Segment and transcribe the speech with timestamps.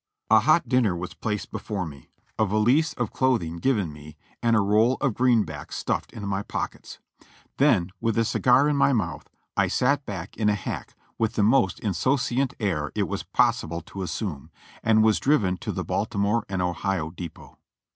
[0.31, 2.09] A hot dinner was placed before me,
[2.39, 5.75] a valise of clothing given THE FIRST ESCAPE 4^3 me and a roll of greenbacks
[5.75, 6.97] stuffed into my pockets;
[7.57, 9.29] then, with a cigar in my month.
[9.55, 14.01] I sat back in a hack with the most insouciant air it was possible to
[14.01, 14.49] assume,
[14.81, 17.59] and was driven to the Baltimore and Ohio Depot.